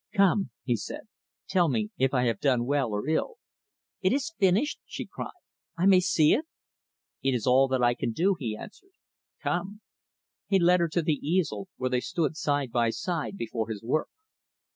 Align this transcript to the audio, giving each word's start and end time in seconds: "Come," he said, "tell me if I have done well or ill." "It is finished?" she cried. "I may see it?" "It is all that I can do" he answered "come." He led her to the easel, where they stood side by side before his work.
"Come," 0.17 0.49
he 0.63 0.75
said, 0.77 1.01
"tell 1.47 1.69
me 1.69 1.91
if 1.95 2.11
I 2.11 2.23
have 2.25 2.39
done 2.39 2.65
well 2.65 2.89
or 2.89 3.07
ill." 3.07 3.35
"It 4.01 4.11
is 4.11 4.33
finished?" 4.39 4.79
she 4.87 5.05
cried. 5.05 5.29
"I 5.77 5.85
may 5.85 5.99
see 5.99 6.33
it?" 6.33 6.45
"It 7.21 7.35
is 7.35 7.45
all 7.45 7.67
that 7.67 7.83
I 7.83 7.93
can 7.93 8.11
do" 8.11 8.35
he 8.39 8.57
answered 8.57 8.93
"come." 9.43 9.81
He 10.47 10.57
led 10.57 10.79
her 10.79 10.87
to 10.89 11.03
the 11.03 11.19
easel, 11.23 11.67
where 11.77 11.91
they 11.91 12.01
stood 12.01 12.35
side 12.35 12.71
by 12.71 12.89
side 12.89 13.37
before 13.37 13.69
his 13.69 13.83
work. 13.83 14.09